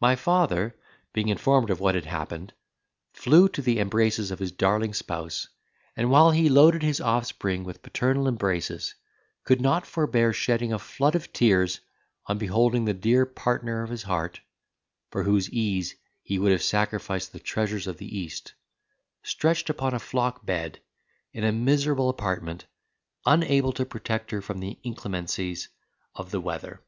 My 0.00 0.14
father, 0.14 0.76
being 1.12 1.30
informed 1.30 1.68
of 1.70 1.80
what 1.80 1.96
had 1.96 2.04
happened, 2.04 2.52
flew 3.12 3.48
to 3.48 3.60
the 3.60 3.80
embraces 3.80 4.30
of 4.30 4.38
his 4.38 4.52
darling 4.52 4.94
spouse, 4.94 5.48
and 5.96 6.12
while 6.12 6.30
he 6.30 6.48
loaded 6.48 6.84
his 6.84 7.00
offspring 7.00 7.64
with 7.64 7.82
paternal 7.82 8.28
embraces, 8.28 8.94
could 9.42 9.60
not 9.60 9.84
forbear 9.84 10.32
shedding 10.32 10.72
a 10.72 10.78
flood 10.78 11.16
of 11.16 11.32
tears 11.32 11.80
on 12.26 12.38
beholding 12.38 12.84
the 12.84 12.94
dear 12.94 13.26
partner 13.26 13.82
of 13.82 13.90
his 13.90 14.04
heart 14.04 14.40
(for 15.10 15.24
whose 15.24 15.50
ease 15.50 15.96
he 16.22 16.38
would 16.38 16.52
have 16.52 16.62
sacrificed 16.62 17.32
the 17.32 17.40
treasures 17.40 17.88
of 17.88 17.96
the 17.96 18.16
east) 18.16 18.52
stretched 19.24 19.68
upon 19.68 19.92
a 19.92 19.98
flock 19.98 20.46
bed, 20.46 20.78
in 21.32 21.42
a 21.42 21.50
miserable 21.50 22.08
apartment, 22.10 22.66
unable 23.26 23.72
to 23.72 23.84
protect 23.84 24.30
her 24.30 24.40
from 24.40 24.60
the 24.60 24.78
inclemencies 24.84 25.68
of 26.14 26.30
the 26.30 26.40
weather. 26.40 26.80